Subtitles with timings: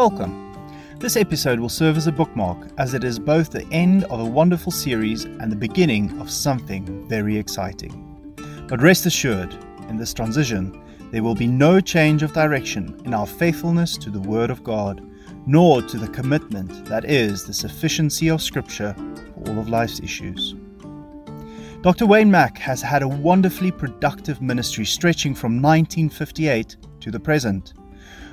[0.00, 0.54] Welcome.
[0.98, 4.24] This episode will serve as a bookmark as it is both the end of a
[4.24, 8.34] wonderful series and the beginning of something very exciting.
[8.66, 9.54] But rest assured,
[9.90, 14.20] in this transition, there will be no change of direction in our faithfulness to the
[14.20, 15.06] Word of God,
[15.44, 20.54] nor to the commitment that is the sufficiency of Scripture for all of life's issues.
[21.82, 22.06] Dr.
[22.06, 27.74] Wayne Mack has had a wonderfully productive ministry stretching from 1958 to the present.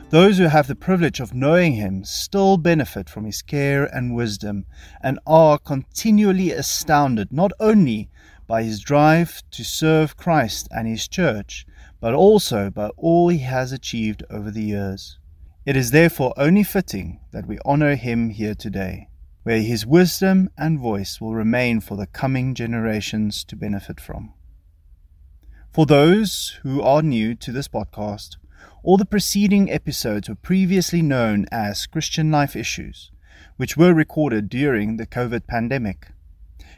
[0.09, 4.65] Those who have the privilege of knowing him still benefit from his care and wisdom
[5.03, 8.09] and are continually astounded not only
[8.47, 11.65] by his drive to serve Christ and his church,
[11.99, 15.19] but also by all he has achieved over the years.
[15.65, 19.09] It is therefore only fitting that we honor him here today,
[19.43, 24.31] where his wisdom and voice will remain for the coming generations to benefit from.
[25.73, 28.37] For those who are new to this podcast,
[28.83, 33.11] all the preceding episodes were previously known as Christian Life Issues,
[33.57, 36.07] which were recorded during the COVID pandemic.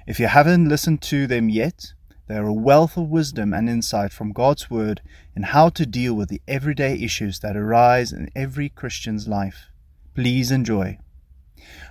[0.07, 1.93] If you haven't listened to them yet,
[2.27, 5.01] they are a wealth of wisdom and insight from God's Word
[5.35, 9.67] in how to deal with the everyday issues that arise in every Christian's life.
[10.15, 10.97] Please enjoy.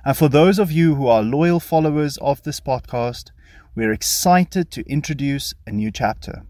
[0.04, 3.30] And for those of you who are loyal followers of this podcast,
[3.74, 6.42] we're excited to introduce a new chapter.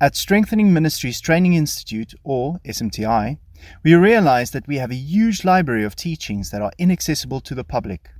[0.00, 3.38] At Strengthening Ministries Training Institute, or SMTI,
[3.82, 7.64] we realize that we have a huge library of teachings that are inaccessible to the
[7.64, 8.10] public.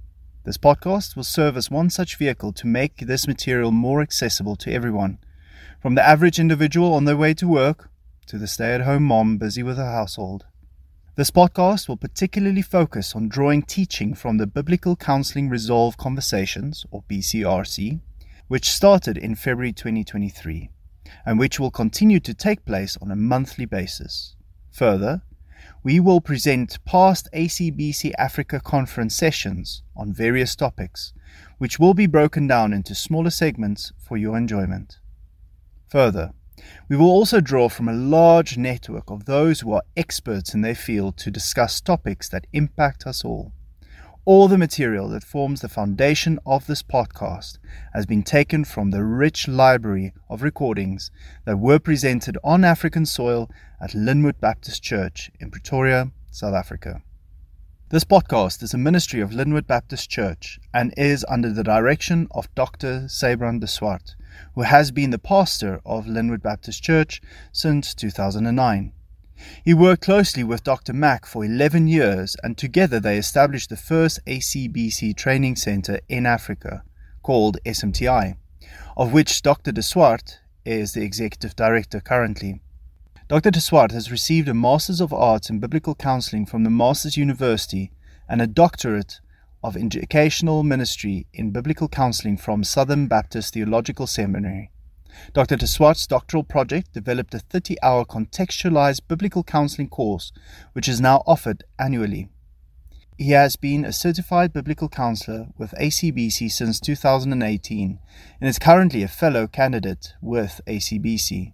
[0.43, 4.73] This podcast will serve as one such vehicle to make this material more accessible to
[4.73, 5.19] everyone,
[5.81, 7.91] from the average individual on their way to work
[8.27, 10.47] to the stay at home mom busy with her household.
[11.15, 17.05] This podcast will particularly focus on drawing teaching from the Biblical Counseling Resolve Conversations, or
[17.09, 18.01] BCRC,
[18.49, 20.71] which started in February 2023
[21.25, 24.37] and which will continue to take place on a monthly basis.
[24.73, 25.23] Further,
[25.83, 31.13] we will present past ACBC Africa conference sessions on various topics,
[31.59, 34.99] which will be broken down into smaller segments for your enjoyment.
[35.89, 36.33] Further,
[36.89, 40.75] we will also draw from a large network of those who are experts in their
[40.75, 43.53] field to discuss topics that impact us all.
[44.29, 47.57] All the material that forms the foundation of this podcast
[47.95, 51.11] has been taken from the rich library of recordings
[51.47, 53.51] that were presented on African soil
[53.81, 57.01] at Lynnwood Baptist Church in Pretoria, South Africa.
[57.89, 62.55] This podcast is a ministry of Lynnwood Baptist Church and is under the direction of
[62.55, 63.05] Dr.
[63.09, 64.15] Sabran de Swart,
[64.55, 68.93] who has been the pastor of Lynnwood Baptist Church since 2009.
[69.65, 70.93] He worked closely with Dr.
[70.93, 76.83] Mack for 11 years, and together they established the first ACBC training center in Africa,
[77.23, 78.37] called SMTI,
[78.97, 79.73] of which Dr.
[79.73, 82.61] de Swart is the executive director currently.
[83.29, 83.51] Dr.
[83.51, 87.93] de Swart has received a Master's of Arts in Biblical Counseling from the Masters University
[88.29, 89.21] and a doctorate
[89.63, 94.71] of Educational Ministry in Biblical Counseling from Southern Baptist Theological Seminary.
[95.33, 95.57] Dr.
[95.57, 100.33] de Swart's doctoral project developed a 30 hour contextualized biblical counseling course,
[100.73, 102.29] which is now offered annually.
[103.17, 107.99] He has been a certified biblical counselor with ACBC since 2018
[108.41, 111.53] and is currently a fellow candidate with ACBC.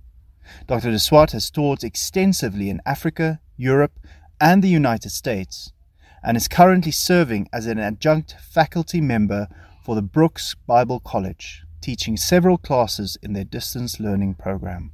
[0.67, 0.91] Dr.
[0.91, 3.99] de Swart has taught extensively in Africa, Europe,
[4.39, 5.73] and the United States,
[6.23, 9.49] and is currently serving as an adjunct faculty member
[9.83, 14.91] for the Brooks Bible College teaching several classes in their distance learning program.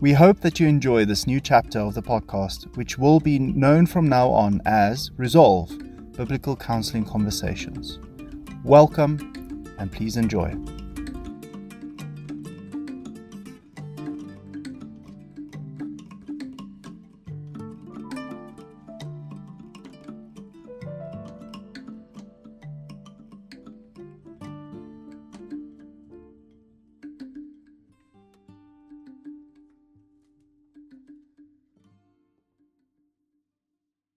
[0.00, 3.86] We hope that you enjoy this new chapter of the podcast, which will be known
[3.86, 5.72] from now on as Resolve
[6.12, 7.98] Biblical Counseling Conversations.
[8.62, 10.54] Welcome and please enjoy.